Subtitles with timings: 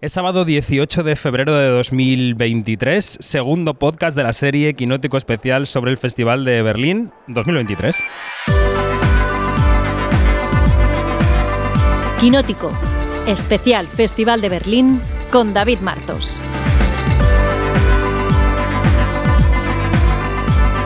[0.00, 5.90] Es sábado 18 de febrero de 2023, segundo podcast de la serie Quinótico Especial sobre
[5.90, 8.02] el Festival de Berlín 2023.
[12.18, 12.72] Quinótico,
[13.26, 16.40] especial Festival de Berlín con David Martos.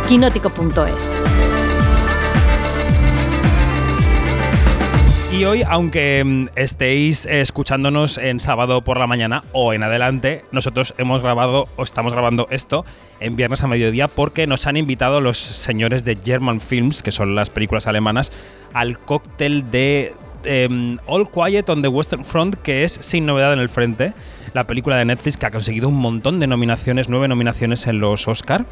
[0.09, 1.34] Quinótico.es
[5.35, 10.95] Y hoy, aunque mm, estéis escuchándonos en sábado por la mañana o en adelante, nosotros
[10.97, 12.85] hemos grabado o estamos grabando esto
[13.19, 17.35] en viernes a mediodía porque nos han invitado los señores de German Films, que son
[17.35, 18.31] las películas alemanas,
[18.75, 20.15] al cóctel de
[20.45, 24.15] em, All Quiet on the Western Front, que es Sin Novedad en el Frente,
[24.53, 28.29] la película de Netflix que ha conseguido un montón de nominaciones, nueve nominaciones en los
[28.29, 28.67] Oscar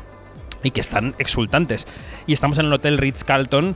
[0.63, 1.89] y que están exultantes.
[2.29, 3.75] Y estamos en el Hotel Ritz-Carlton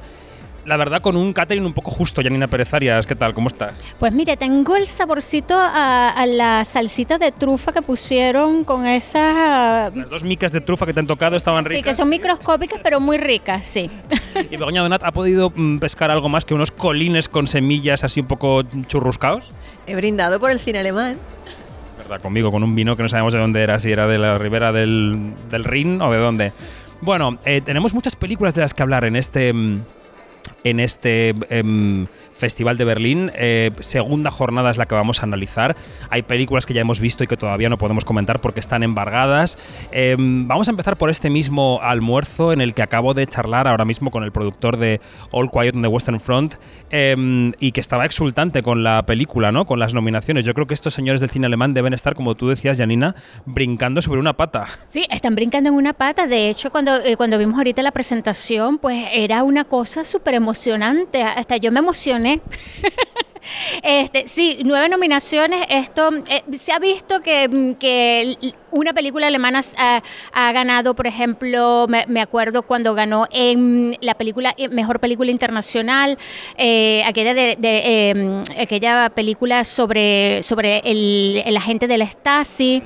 [0.67, 3.07] la verdad, con un catering un poco justo, Janina Pérez Arias.
[3.07, 3.33] ¿Qué tal?
[3.35, 3.73] ¿Cómo estás?
[4.01, 9.95] Pues mire, tengo el saborcito a, la salsita de trufa que pusieron con esas...
[9.95, 11.85] Las dos micas de trufa que te han tocado estaban ricas.
[11.85, 13.89] Sí, que son microscópicas, pero muy ricas, sí.
[14.51, 18.21] ¿Y Begoña Donat ha podido mm, pescar algo más que unos colines con semillas así
[18.21, 19.53] un poco churruscados?
[19.87, 21.17] He brindado por el cine alemán.
[21.97, 22.21] ¿Verdad?
[22.21, 24.73] Conmigo, con un vino que no sabemos de dónde era, si era de la ribera
[24.73, 26.53] del, del Rin o de dónde.
[27.01, 29.83] Bueno, eh, tenemos muchas películas de las que hablar en este mm,
[30.71, 32.07] en este em,
[32.37, 33.33] Festival de Berlín.
[33.35, 35.77] Eh, segunda jornada es la que vamos a analizar.
[36.11, 39.59] Hay películas que ya hemos visto y que todavía no podemos comentar porque están embargadas.
[39.91, 43.85] Em, vamos a empezar por este mismo almuerzo en el que acabo de charlar ahora
[43.85, 46.55] mismo con el productor de All Quiet on the Western Front
[46.91, 49.65] em, y que estaba exultante con la película, ¿no?
[49.67, 50.45] Con las nominaciones.
[50.45, 53.15] Yo creo que estos señores del cine alemán deben estar, como tú decías, Janina,
[53.47, 54.67] brincando sobre una pata.
[54.87, 56.27] Sí, están brincando en una pata.
[56.27, 61.23] De hecho, cuando, eh, cuando vimos ahorita la presentación, pues era una cosa súper emocionante.
[61.23, 62.26] Hasta yo me emocioné
[63.83, 65.65] Este, sí, nueve nominaciones.
[65.69, 72.63] Esto eh, se ha visto que, una película alemana ha, ganado, por ejemplo, me, acuerdo
[72.63, 76.19] cuando ganó en la película eh, mejor película internacional,
[76.57, 77.57] eh, aquella de,
[78.11, 82.83] em, aquella película sobre sobre el, el agente de la Stasi,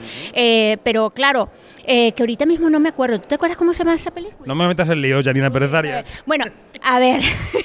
[0.82, 1.48] pero claro.
[1.90, 3.20] Que ahorita mismo no me acuerdo.
[3.20, 4.46] ¿Tú te acuerdas cómo se llama esa película?
[4.46, 6.06] No me metas en lío, Janina Pérez Arias.
[6.24, 6.44] Bueno,
[6.82, 7.20] a ver,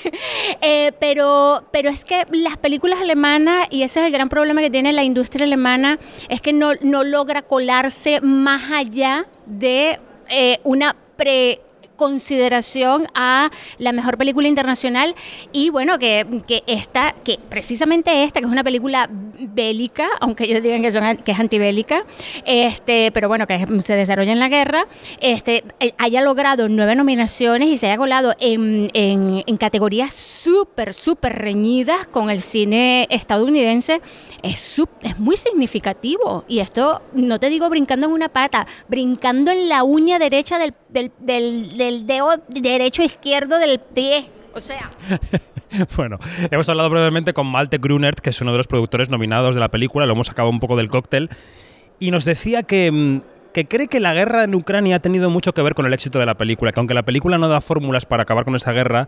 [0.62, 4.70] eh, pero, pero es que las películas alemanas, y ese es el gran problema que
[4.70, 10.00] tiene la industria alemana, es que no, no logra colarse más allá de
[10.30, 11.62] eh, una pre
[11.96, 15.16] consideración a la mejor película internacional
[15.52, 19.10] y bueno, que, que esta, que precisamente esta, que es una película
[19.40, 22.06] bélica, aunque ellos digan que, es antibélica,
[22.46, 24.88] este, pero bueno, que se desarrolla en la guerra,
[25.20, 31.34] este, eh, haya logrado nueve nominaciones y se haya colado en, en, categorías súper, súper
[31.34, 34.02] reñidas con el cine estadounidense,
[34.44, 36.44] es, es muy significativo.
[36.48, 40.74] Y esto, no te digo brincando en una pata, brincando en la uña derecha del,
[40.90, 44.30] del, del del dedo derecho izquierdo del pie.
[44.54, 44.92] O sea.
[45.96, 46.18] bueno,
[46.52, 49.70] hemos hablado brevemente con Malte Grunert, que es uno de los productores nominados de la
[49.70, 51.30] película, lo hemos sacado un poco del cóctel,
[52.00, 53.20] y nos decía que, mm,
[53.54, 56.20] que cree que la guerra en Ucrania ha tenido mucho que ver con el éxito
[56.20, 59.08] de la película, que aunque la película no da fórmulas para acabar con esa guerra,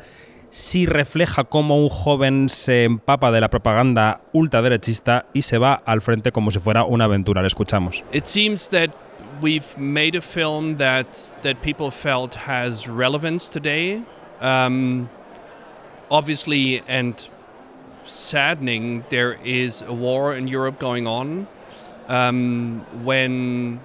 [0.50, 6.01] sí refleja cómo un joven se empapa de la propaganda ultraderechista y se va al
[6.01, 7.41] frente como si fuera una aventura.
[7.41, 8.03] Le escuchamos.
[8.13, 8.91] It seems that
[9.41, 11.07] we've made a film that
[11.44, 14.01] that people felt has relevance today.
[14.41, 15.09] Um,
[16.09, 17.28] obviously, and
[18.06, 21.47] saddening, there is a war in Europe going on.
[22.07, 23.81] Um, when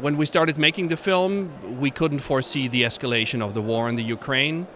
[0.00, 3.96] when we started making the film, we couldn't foresee the escalation of the war in
[3.96, 4.66] the Ukraine.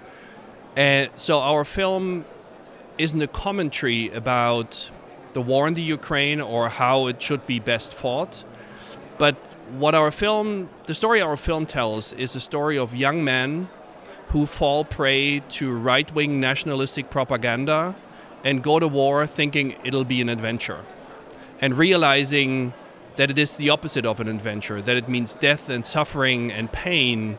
[0.76, 2.25] And so our film
[2.98, 4.91] isn't a commentary about
[5.32, 8.44] the war in the Ukraine or how it should be best fought,
[9.16, 9.36] but
[9.78, 13.69] what our film, the story our film tells, is a story of young men
[14.32, 17.94] who fall prey to right wing nationalistic propaganda
[18.44, 20.82] and go to war thinking it'll be an adventure.
[21.60, 22.72] And realizing
[23.16, 26.72] that it is the opposite of an adventure, that it means death and suffering and
[26.72, 27.36] pain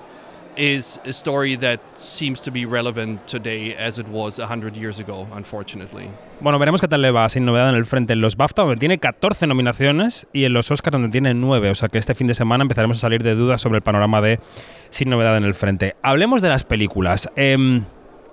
[0.57, 5.27] is a story that seems to be relevant today as it was 100 years ago,
[5.35, 6.09] unfortunately.
[6.39, 8.77] Bueno, veremos qué tal le va sin novedad en el frente en los BAFTA, donde
[8.77, 11.69] tiene 14 nominaciones, y en los Oscars, donde tiene 9.
[11.69, 14.21] O sea que este fin de semana empezaremos a salir de dudas sobre el panorama
[14.21, 14.39] de
[14.89, 15.95] sin novedad en el frente.
[16.01, 17.29] Hablemos de las películas.
[17.35, 17.81] Eh,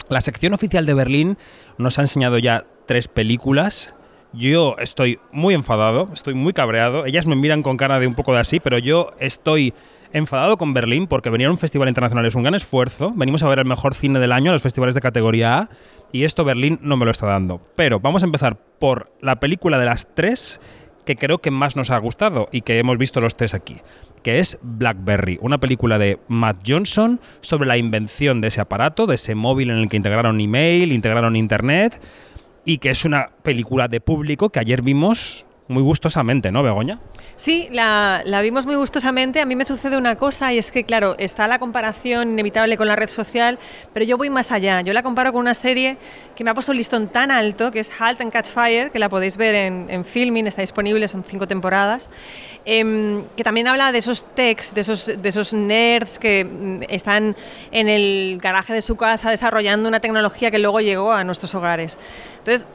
[0.08, 1.38] la sección oficial de Berlín
[1.78, 3.94] nos ha enseñado ya tres películas.
[4.32, 7.06] Yo estoy muy enfadado, estoy muy cabreado.
[7.06, 9.72] Ellas me miran con cara de un poco de así, pero yo estoy
[10.12, 13.12] enfadado con Berlín porque venir a un festival internacional es un gran esfuerzo.
[13.14, 15.70] Venimos a ver el mejor cine del año, los festivales de categoría A,
[16.12, 17.60] y esto Berlín no me lo está dando.
[17.76, 20.60] Pero vamos a empezar por la película de las tres
[21.04, 23.78] que creo que más nos ha gustado y que hemos visto los tres aquí,
[24.22, 29.14] que es Blackberry, una película de Matt Johnson sobre la invención de ese aparato, de
[29.14, 32.00] ese móvil en el que integraron email, integraron internet
[32.64, 36.98] y que es una película de público que ayer vimos muy gustosamente, ¿no, Begoña?
[37.36, 39.40] Sí, la, la, vimos muy gustosamente.
[39.40, 42.88] A mí me sucede una cosa y es que, claro, está la comparación inevitable con
[42.88, 43.56] la red social,
[43.92, 44.80] pero yo voy más allá.
[44.80, 45.96] Yo la comparo con una serie
[46.34, 48.98] que me ha puesto el listón tan alto, que es Halt and Catch Fire, que
[48.98, 52.10] la podéis ver en, en Filming, está disponible, son cinco temporadas,
[52.64, 57.36] eh, que también habla de esos techs, de esos, de esos nerds que mm, están
[57.70, 61.96] en el garaje de su casa desarrollando una tecnología que luego llegó a nuestros hogares.
[62.38, 62.66] Entonces,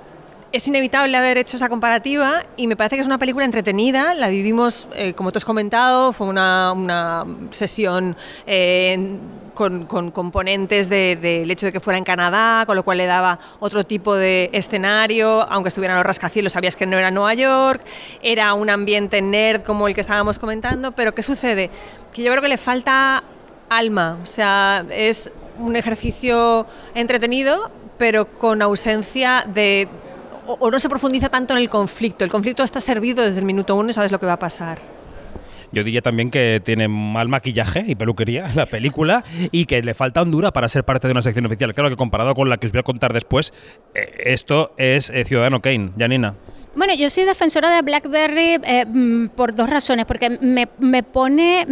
[0.56, 4.14] es inevitable haber hecho esa comparativa y me parece que es una película entretenida.
[4.14, 8.16] La vivimos, eh, como tú has comentado, fue una, una sesión
[8.48, 9.18] eh,
[9.54, 13.00] con, con, componentes del de, de hecho de que fuera en Canadá, con lo cual
[13.00, 17.34] le daba otro tipo de escenario, aunque estuvieran los rascacielos, sabías que no era Nueva
[17.34, 17.82] York,
[18.22, 21.70] era un ambiente nerd como el que estábamos comentando, pero ¿qué sucede?
[22.14, 23.26] Que yo creo que le falta
[23.68, 25.30] alma, o sea, es
[25.60, 29.90] un ejercicio entretenido, pero con ausencia de
[30.48, 32.24] o, no se profundiza tanto en el conflicto.
[32.24, 34.80] El conflicto está servido desde el minuto uno y sabes lo que va a pasar.
[35.72, 40.22] Yo diría también que tiene mal maquillaje y peluquería la película y que le falta
[40.22, 41.74] hondura para ser parte de una sección oficial.
[41.74, 43.52] Claro que comparado con la que os voy a contar después,
[43.94, 45.92] eh, esto es eh, Ciudadano Kane.
[45.98, 46.36] Janina.
[46.76, 51.66] Bueno, yo soy defensora de BlackBerry eh, por dos razones, porque me, me pone,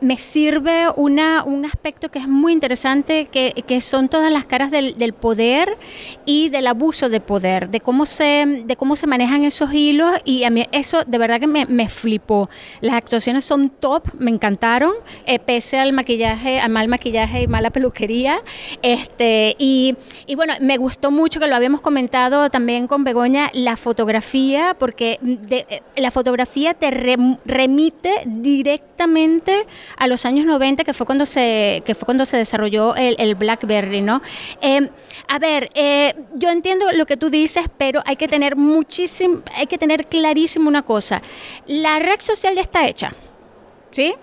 [0.00, 4.72] me sirve una, un aspecto que es muy interesante, que, que son todas las caras
[4.72, 5.78] del, del, poder
[6.26, 10.42] y del abuso de poder, de cómo se, de cómo se manejan esos hilos y
[10.42, 12.50] a mí eso de verdad que me, me flipó.
[12.80, 14.92] Las actuaciones son top, me encantaron,
[15.24, 18.42] eh, pese al maquillaje, al mal maquillaje y mala peluquería.
[18.82, 19.94] Este, y,
[20.26, 24.47] y bueno, me gustó mucho que lo habíamos comentado también con Begoña, la fotografía
[24.78, 29.66] porque de, la fotografía te re, remite directamente
[29.96, 34.00] a los años 90, que fue cuando se, que fue cuando se desarrolló el, BlackBerry,
[34.00, 34.22] ¿no?
[34.60, 34.88] Eh,
[35.28, 39.66] a ver, eh, yo entiendo lo que tú dices, pero hay que tener muchísimo, hay
[39.66, 41.22] que tener clarísimo una cosa.
[41.66, 43.12] La red social ya está hecha,
[43.90, 44.14] ¿sí?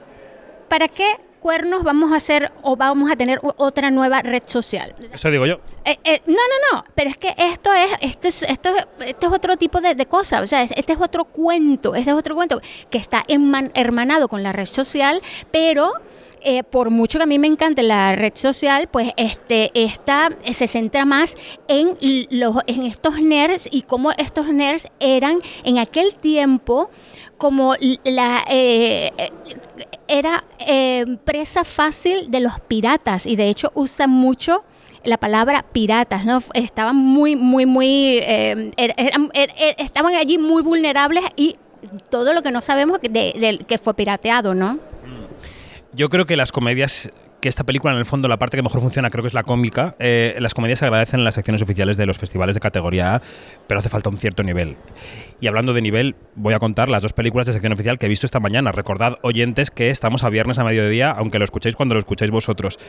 [0.68, 4.96] ¿Para qué cuernos vamos a hacer o vamos a tener otra nueva red social.
[5.14, 5.60] Eso digo yo.
[5.86, 8.70] Eh, eh, no, no, no, pero es que esto es, esto es, esto,
[9.06, 12.18] esto es otro tipo de, de cosas, o sea, este es otro cuento, este es
[12.18, 12.60] otro cuento
[12.90, 15.22] que está hermanado con la red social,
[15.52, 15.94] pero
[16.42, 20.68] eh, por mucho que a mí me encante la red social, pues este, esta se
[20.68, 21.36] centra más
[21.68, 21.96] en,
[22.32, 26.90] los, en estos nerds y cómo estos nerds eran en aquel tiempo
[27.38, 29.12] como la eh,
[30.08, 34.64] era eh, presa fácil de los piratas y de hecho usan mucho
[35.04, 36.40] la palabra piratas, ¿no?
[36.54, 41.58] Estaban muy, muy, muy, eh, eran, er, er, estaban allí muy vulnerables y
[42.10, 44.80] todo lo que no sabemos de, de, que fue pirateado, ¿no?
[45.94, 47.12] Yo creo que las comedias
[47.46, 49.44] que esta película, en el fondo, la parte que mejor funciona creo que es la
[49.44, 49.96] cómica.
[50.00, 53.22] Eh, las comedias se agradecen en las secciones oficiales de los festivales de categoría A,
[53.68, 54.78] pero hace falta un cierto nivel.
[55.40, 58.10] Y hablando de nivel, voy a contar las dos películas de sección oficial que he
[58.10, 58.72] visto esta mañana.
[58.72, 62.80] Recordad, oyentes, que estamos a viernes a mediodía, aunque lo escuchéis cuando lo escucháis vosotros.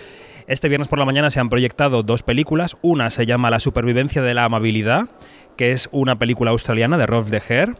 [0.46, 2.78] Este viernes por la mañana se han proyectado dos películas.
[2.80, 5.10] Una se llama La supervivencia de la amabilidad,
[5.58, 7.76] que es una película australiana de Rolf de Geer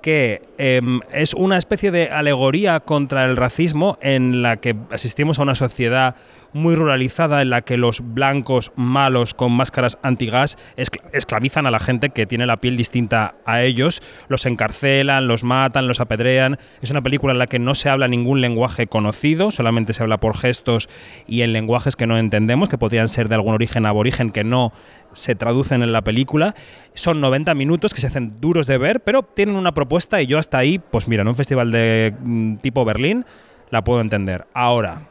[0.00, 0.80] que eh,
[1.12, 6.16] es una especie de alegoría contra el racismo en la que asistimos a una sociedad
[6.52, 12.10] muy ruralizada en la que los blancos malos con máscaras antigas esclavizan a la gente
[12.10, 16.58] que tiene la piel distinta a ellos, los encarcelan, los matan, los apedrean.
[16.80, 20.18] Es una película en la que no se habla ningún lenguaje conocido, solamente se habla
[20.18, 20.88] por gestos
[21.26, 24.72] y en lenguajes que no entendemos, que podrían ser de algún origen aborigen que no
[25.12, 26.54] se traducen en la película.
[26.94, 30.38] Son 90 minutos que se hacen duros de ver, pero tienen una propuesta y yo
[30.38, 33.24] hasta ahí, pues mira, en un festival de mm, tipo Berlín,
[33.70, 34.46] la puedo entender.
[34.54, 35.08] Ahora,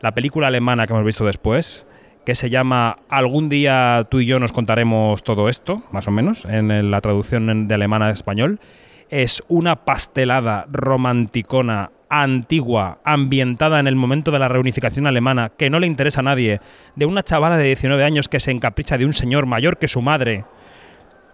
[0.00, 1.86] la película alemana que hemos visto después,
[2.24, 6.44] que se llama Algún día tú y yo nos contaremos todo esto, más o menos,
[6.44, 8.60] en la traducción de alemán a español,
[9.08, 15.80] es una pastelada romanticona antigua, ambientada en el momento de la reunificación alemana, que no
[15.80, 16.60] le interesa a nadie,
[16.94, 20.02] de una chavala de 19 años que se encapricha de un señor mayor que su
[20.02, 20.44] madre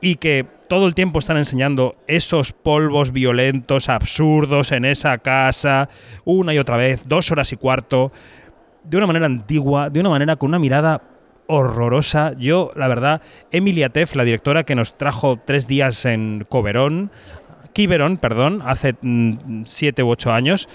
[0.00, 5.88] y que todo el tiempo están enseñando esos polvos violentos, absurdos en esa casa,
[6.25, 8.11] una y otra vez, dos horas y cuarto,
[8.85, 11.03] de una manera antigua, de una manera con una mirada
[11.47, 12.35] horrorosa.
[12.39, 17.11] Yo, la verdad, Emilia Teff, la directora que nos trajo tres días en Coberón,
[17.73, 20.69] Quiberón, perdón, hace mm, siete u ocho años,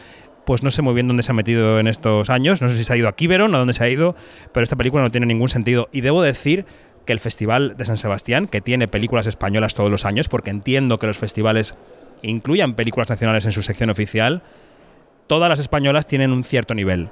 [0.46, 2.84] pues no sé muy bien dónde se ha metido en estos años, no sé si
[2.84, 4.16] se ha ido a Quiberón o dónde se ha ido,
[4.54, 5.90] pero esta película no tiene ningún sentido.
[5.92, 6.66] Y debo decir
[7.06, 11.00] que el Festival de San Sebastián, que tiene películas españolas todos los años, porque entiendo
[11.00, 11.76] que los festivales
[12.22, 14.42] incluyan películas nacionales en su sección oficial,
[15.28, 17.10] todas las españolas tienen un cierto nivel.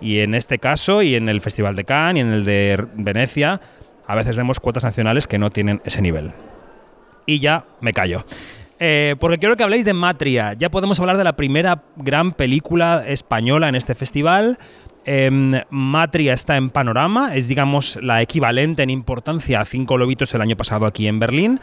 [0.00, 3.60] Y en este caso, y en el Festival de Cannes, y en el de Venecia,
[4.06, 6.32] a veces vemos cuotas nacionales que no tienen ese nivel.
[7.26, 8.24] Y ya me callo.
[8.80, 10.54] Eh, porque quiero que habléis de Matria.
[10.54, 14.58] Ya podemos hablar de la primera gran película española en este festival.
[15.04, 20.42] Em, Matria está en Panorama, es digamos la equivalente en importancia a Cinco Lobitos el
[20.42, 21.60] año pasado aquí en Berlín.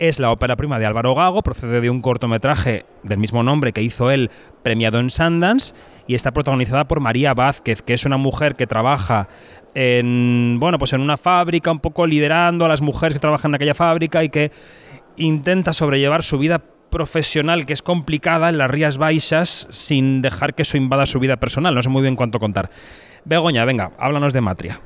[0.00, 3.82] Es la ópera prima de Álvaro Gago, procede de un cortometraje del mismo nombre que
[3.82, 4.30] hizo él,
[4.62, 5.74] premiado en Sundance,
[6.08, 9.28] y está protagonizada por María Vázquez, que es una mujer que trabaja
[9.74, 13.56] en, bueno, pues en una fábrica, un poco liderando a las mujeres que trabajan en
[13.56, 14.50] aquella fábrica y que
[15.16, 16.60] intenta sobrellevar su vida
[16.90, 21.36] profesional que es complicada en las Rías Baixas sin dejar que eso invada su vida
[21.36, 21.74] personal.
[21.74, 22.70] No sé muy bien cuánto contar.
[23.24, 24.80] Begoña, venga, háblanos de Matria.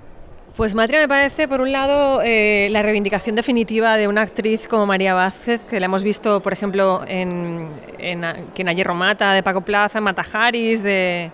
[0.56, 4.84] Pues Matria me parece, por un lado, eh, la reivindicación definitiva de una actriz como
[4.84, 9.62] María Vázquez, que la hemos visto, por ejemplo, en, en, en Ayer Romata, de Paco
[9.62, 11.30] Plaza, Matajaris, de,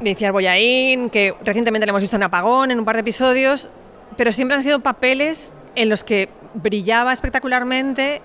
[0.00, 3.70] de Iciar Boyaín, que recientemente la hemos visto en Apagón, en un par de episodios,
[4.16, 8.20] pero siempre han sido papeles en los que brillaba espectacularmente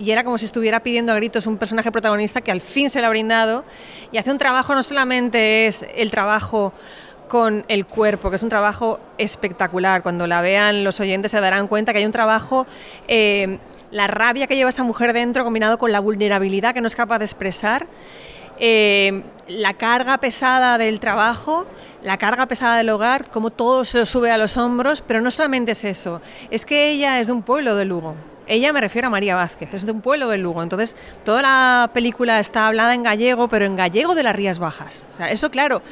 [0.00, 3.00] y era como si estuviera pidiendo a gritos un personaje protagonista que al fin se
[3.00, 3.64] le ha brindado.
[4.10, 6.72] Y hace un trabajo, no solamente es el trabajo
[7.30, 10.02] con el cuerpo, que es un trabajo espectacular.
[10.02, 12.66] Cuando la vean los oyentes se darán cuenta que hay un trabajo,
[13.06, 13.58] eh,
[13.92, 17.20] la rabia que lleva esa mujer dentro combinado con la vulnerabilidad que no es capaz
[17.20, 17.86] de expresar,
[18.58, 21.66] eh, la carga pesada del trabajo,
[22.02, 25.30] la carga pesada del hogar, como todo se lo sube a los hombros, pero no
[25.30, 26.20] solamente es eso,
[26.50, 28.16] es que ella es de un pueblo de Lugo,
[28.50, 30.60] ella me refiero a María Vázquez, es de un pueblo de Lugo.
[30.60, 35.06] Entonces, toda la película está hablada en gallego, pero en gallego de las Rías Bajas.
[35.12, 35.82] O sea, eso, claro,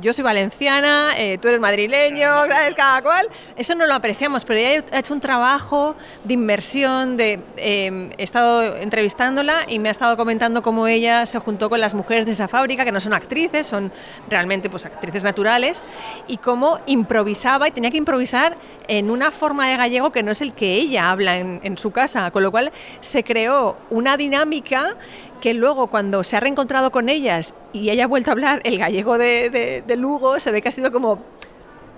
[0.00, 2.74] yo soy valenciana, eh, tú eres madrileño, ¿sabes?
[2.74, 3.28] Cada cual.
[3.56, 8.22] Eso no lo apreciamos, pero ella ha hecho un trabajo de inmersión, de, eh, he
[8.22, 12.32] estado entrevistándola y me ha estado comentando cómo ella se juntó con las mujeres de
[12.32, 13.92] esa fábrica, que no son actrices, son
[14.28, 15.84] realmente pues, actrices naturales,
[16.28, 18.56] y cómo improvisaba y tenía que improvisar
[18.88, 21.90] en una forma de gallego que no es el que ella habla en, en su
[21.90, 24.96] casa con lo cual se creó una dinámica
[25.40, 28.78] que luego cuando se ha reencontrado con ellas y ella ha vuelto a hablar el
[28.78, 31.20] gallego de, Lugo, se ve que ha sido como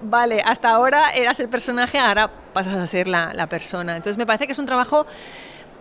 [0.03, 3.97] vale, hasta ahora eras el personaje, ahora pasas a ser la, la, persona.
[3.97, 5.07] Entonces me parece que es un trabajo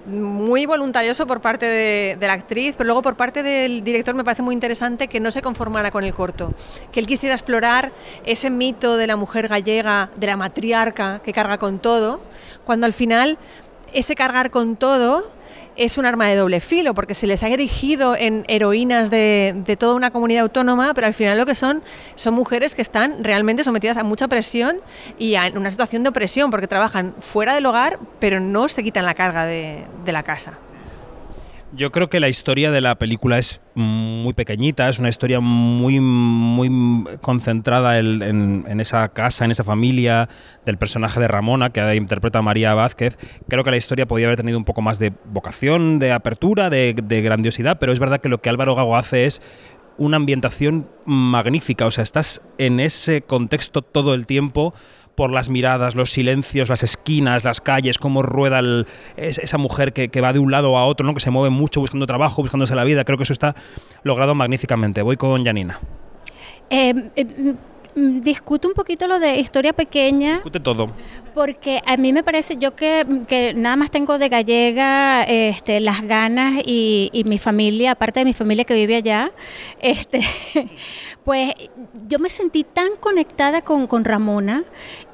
[0.08, 4.24] muy voluntarioso por parte de, de, la actriz, pero luego por parte del director me
[4.24, 6.54] parece muy interesante que no se conformara con el corto,
[6.92, 7.92] que él quisiera explorar
[8.26, 12.22] ese mito de la mujer gallega, de la matriarca que carga con todo,
[12.66, 13.38] cuando al final
[13.94, 15.26] ese cargar con todo
[15.78, 19.78] es un arma de doble filo, porque se les ha erigido en heroínas de, de,
[19.78, 21.84] toda una comunidad autónoma, pero al final lo que son
[22.16, 24.82] son mujeres que están realmente sometidas a mucha presión
[25.18, 29.06] y a una situación de opresión, porque trabajan fuera del hogar, pero no se quitan
[29.06, 30.58] la carga de, de la casa.
[31.74, 36.00] Yo creo que la historia de la película es muy pequeñita, es una historia muy,
[36.00, 40.30] muy concentrada en, en, en, esa casa, en esa familia
[40.66, 43.18] del personaje de Ramona, que interpreta a María Vázquez.
[43.50, 46.94] Creo que la historia podría haber tenido un poco más de vocación, de apertura, de
[47.22, 49.42] grandiosidad, pero es verdad que lo que Álvaro Gago hace es
[49.98, 54.74] una ambientación magnífica, o sea, estás en ese contexto todo el tiempo
[55.18, 58.62] por las miradas, los silencios, las esquinas, las calles, cómo rueda
[59.18, 61.16] esa mujer que, que, va de un lado a otro, ¿no?
[61.16, 63.04] que se mueve mucho buscando trabajo, buscándose la vida.
[63.04, 63.56] Creo que eso está
[64.04, 65.02] logrado magníficamente.
[65.02, 65.80] Voy con Janina.
[66.70, 67.56] Eh, eh,
[67.98, 70.36] discuto un poquito lo de historia pequeña.
[70.36, 70.92] Discute todo.
[71.34, 76.02] Porque a mí me parece, yo que, que nada más tengo de gallega este, las
[76.02, 79.32] ganas y, y, mi familia, aparte de mi familia que vive allá,
[79.80, 80.22] este,
[81.24, 81.54] pues
[82.08, 84.64] yo me sentí tan conectada con, con Ramona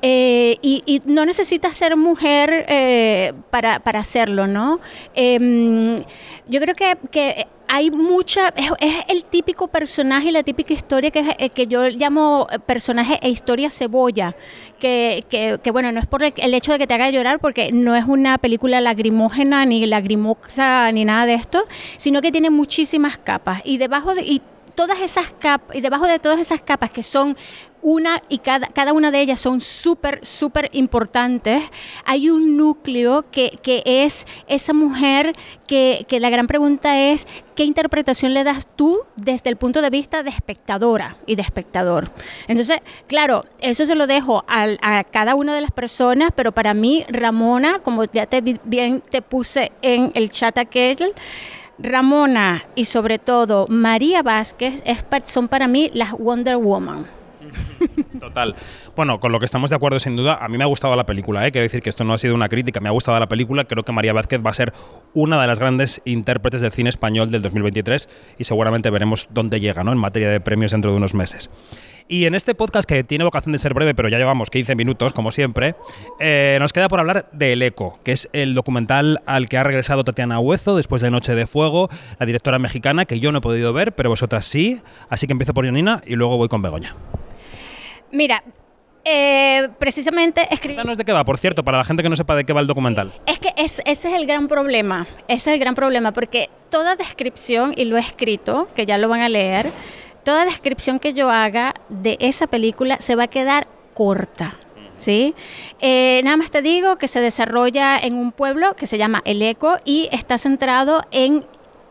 [0.02, 4.80] eh, y, y, no necesitas ser mujer eh, para, para, hacerlo, ¿no?
[5.16, 6.04] Eh,
[6.48, 11.50] yo creo que, que hay mucha, es, el típico personaje, la típica historia que, eh,
[11.50, 14.36] que yo llamo personaje e historia cebolla,
[14.80, 17.72] que, que, que, bueno, no es por el hecho de que te haga llorar, porque
[17.72, 21.64] no es una película lagrimógena, ni lagrimosa, ni nada de esto,
[21.98, 24.22] sino que tiene muchísimas capas, y debajo de,
[24.76, 27.38] todas esas capas, y debajo de todas esas capas que son
[27.84, 31.62] una y cada, cada una de ellas son súper, súper importantes,
[32.06, 35.36] hay un núcleo que, que es esa mujer
[35.68, 39.90] que, que, la gran pregunta es, ¿qué interpretación le das tú desde el punto de
[39.90, 42.10] vista de espectadora y de espectador?
[42.48, 47.06] Entonces, claro, eso se lo dejo a, cada una de las personas, pero para mí,
[47.10, 51.14] Ramona, como ya te bien te puse en el chat aquel,
[51.84, 54.82] Ramona y sobre todo María Vázquez
[55.26, 57.06] son para mí las Wonder Woman.
[58.20, 58.56] Total.
[58.96, 61.06] Bueno, con lo que estamos de acuerdo sin duda, a mí me ha gustado la
[61.06, 61.52] película, ¿eh?
[61.52, 63.84] quiero decir que esto no ha sido una crítica, me ha gustado la película, creo
[63.84, 64.74] que María Vázquez va a ser
[65.14, 69.84] una de las grandes intérpretes del cine español del 2023 y seguramente veremos dónde llega
[69.84, 69.92] ¿no?
[69.92, 71.50] en materia de premios dentro de unos meses.
[72.08, 75.14] Y en este podcast, que tiene vocación de ser breve, pero ya llevamos 15 minutos,
[75.14, 75.76] como siempre,
[76.20, 79.64] eh, nos queda por hablar de El Eco, que es el documental al que ha
[79.64, 83.42] regresado Tatiana Huezo después de Noche de Fuego, la directora mexicana, que yo no he
[83.42, 84.82] podido ver, pero vosotras sí.
[85.10, 86.96] Así que empiezo por Janina y luego voy con Begoña.
[88.12, 88.44] Mira,
[89.06, 90.76] eh, precisamente escribí...
[90.76, 92.62] Cuéntanos de qué va, por cierto, para la gente que no sepa de qué va
[92.62, 93.14] el documental.
[93.26, 96.96] Es que es- ese es el gran problema, ese es el gran problema, porque toda
[96.96, 99.72] descripción, y lo he escrito, que ya lo van a leer,
[100.24, 104.56] toda descripción que yo haga de esa película se va a quedar corta.
[104.96, 105.34] ¿Sí?
[105.80, 109.42] Eh, nada más te digo que se desarrolla en un pueblo que se llama El
[109.42, 111.44] Eco y está centrado en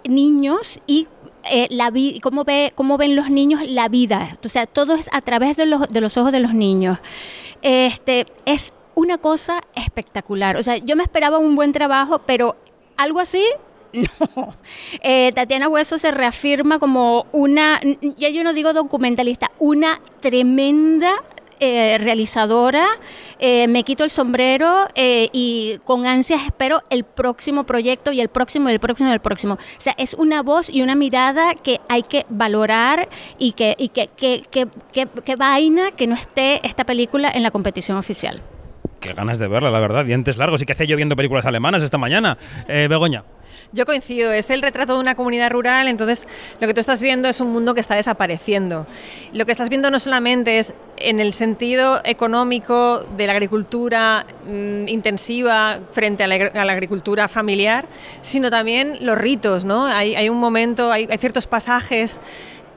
[0.04, 1.08] niños y
[1.50, 4.38] eh, la vi- cómo, ve, cómo ven los niños la vida.
[4.42, 6.98] O sea, todo es a través de los, de los ojos de los niños.
[7.60, 10.56] Este, es una cosa espectacular.
[10.56, 12.56] O sea, yo me esperaba un buen trabajo, pero
[12.96, 13.44] algo así,
[13.92, 14.54] no.
[15.02, 17.80] Eh, Tatiana Hueso se reafirma como una,
[18.18, 21.12] ya yo no digo documentalista, una tremenda
[21.60, 22.86] eh, realizadora.
[23.38, 28.28] Eh, me quito el sombrero eh, y con ansias espero el próximo proyecto y el
[28.28, 29.54] próximo y el próximo y el próximo.
[29.54, 33.08] O sea, es una voz y una mirada que hay que valorar
[33.38, 37.42] y que, y que, que, que, que- que vaina que no esté esta película en
[37.42, 38.40] la competición oficial.
[39.02, 40.04] Qué ganas de verla, la verdad.
[40.04, 40.62] Dientes largos.
[40.62, 42.38] ¿Y qué hacía yo viendo películas alemanas esta mañana?
[42.68, 43.24] Eh, Begoña.
[43.72, 46.26] Yo coincido, es el retrato de una comunidad rural, entonces
[46.60, 48.86] lo que tú estás viendo es un mundo que está desapareciendo.
[49.32, 54.88] Lo que estás viendo no solamente es en el sentido económico de la agricultura mm,
[54.88, 57.86] intensiva frente a la, agricultura familiar,
[58.20, 59.86] sino también los ritos, ¿no?
[59.86, 62.20] Hay, hay un momento, hay ciertos pasajes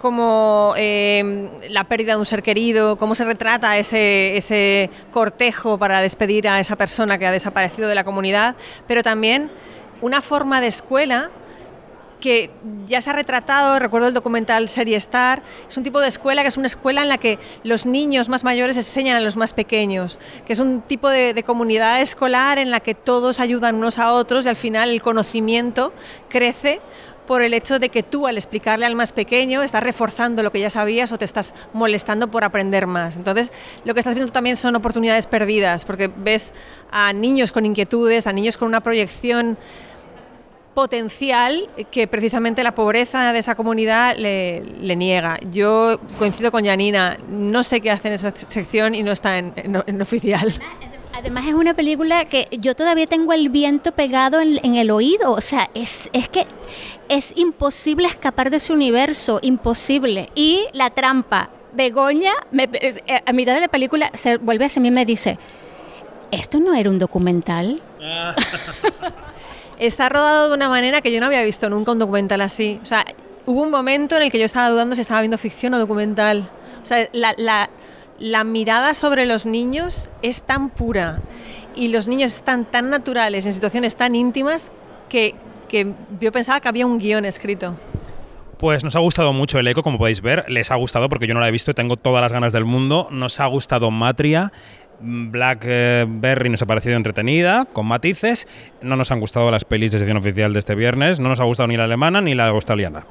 [0.05, 5.99] como eh, la pérdida de un ser querido, cómo se retrata ese, ese cortejo para
[5.99, 8.55] despedir a esa persona que ha desaparecido de la comunidad,
[8.87, 9.49] pero también
[10.01, 11.31] una forma de escuela
[12.19, 12.51] que
[12.85, 16.49] ya se ha retratado, recuerdo el documental Serie Star, es un tipo de escuela que
[16.49, 20.19] es una escuela en la que los niños más mayores enseñan a los más pequeños,
[20.45, 24.45] que es un tipo de comunidad escolar en la que todos ayudan unos a otros
[24.45, 25.93] y al final el conocimiento
[26.29, 26.79] crece
[27.25, 30.59] por el hecho de que tú al explicarle al más pequeño estás reforzando lo que
[30.59, 33.17] ya sabías o te estás molestando por aprender más.
[33.17, 33.51] Entonces,
[33.83, 36.53] lo que estás viendo también son oportunidades perdidas, porque ves
[36.91, 39.57] a niños con inquietudes, a niños con una proyección
[40.73, 45.39] potencial que precisamente la pobreza de esa comunidad le, niega.
[45.49, 50.01] Yo coincido con Janina, no sé qué hace en esa sección y no está en
[50.01, 50.53] oficial.
[51.17, 55.31] Además es una película que yo todavía tengo el viento pegado en, en el oído,
[55.31, 56.45] o sea, es, es que
[57.07, 60.29] es imposible escapar de ese universo, imposible.
[60.35, 64.89] Y la trampa, Begoña, me- eh, a mitad de la película, se vuelve hacia mí
[64.89, 65.37] y me dice,
[66.31, 67.81] ¿esto no era un documental?
[69.79, 72.79] Está rodado de una manera que yo no había visto nunca un documental así.
[72.83, 73.05] O sea,
[73.45, 76.49] hubo un momento en el que yo estaba dudando si estaba viendo ficción o documental.
[76.81, 77.69] O sea, la, la-
[78.19, 81.21] la mirada sobre los niños es tan pura
[81.75, 84.71] y los niños están tan naturales en situaciones tan íntimas
[85.09, 85.35] que,
[85.67, 87.75] que yo pensaba que había un guion escrito.
[88.57, 90.45] Pues nos ha gustado mucho el eco, como podéis ver.
[90.47, 92.63] Les ha gustado porque yo no la he visto y tengo todas las ganas del
[92.63, 93.09] mundo.
[93.11, 94.53] Nos ha gustado Matria.
[95.01, 98.47] Blackberry nos ha parecido entretenida, con matices.
[98.81, 101.19] No nos han gustado las pelis de sección oficial de este viernes.
[101.19, 103.05] No nos ha gustado ni la alemana ni la australiana.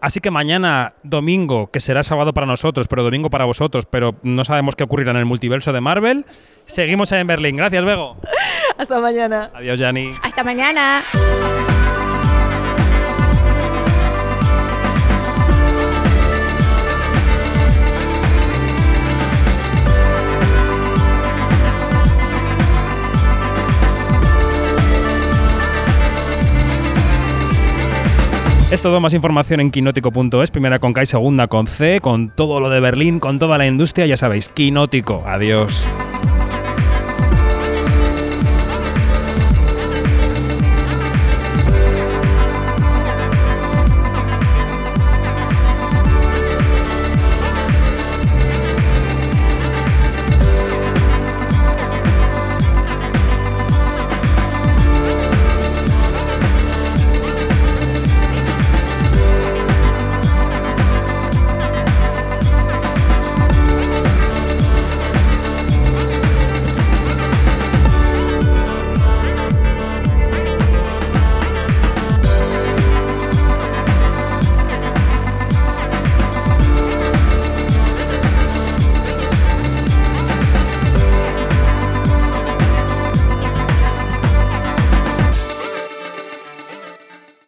[0.00, 4.44] Así que mañana, domingo, que será sábado para nosotros, pero domingo para vosotros, pero no
[4.44, 6.24] sabemos qué ocurrirá en el multiverso de Marvel,
[6.66, 7.56] seguimos en Berlín.
[7.56, 8.16] Gracias, Bego.
[8.78, 9.50] Hasta mañana.
[9.54, 10.14] Adiós, Jani.
[10.22, 11.02] Hasta mañana.
[28.82, 32.80] Todo más información en quinótico.es, primera con K segunda con C, con todo lo de
[32.80, 35.22] Berlín, con toda la industria, ya sabéis, quinótico.
[35.26, 35.86] Adiós.